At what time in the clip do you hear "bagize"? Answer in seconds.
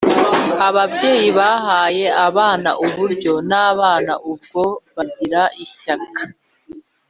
4.95-5.41